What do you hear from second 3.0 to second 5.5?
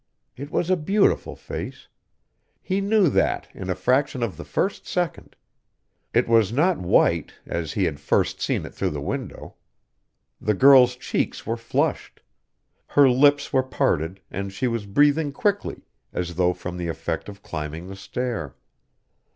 that in a fraction of the first second.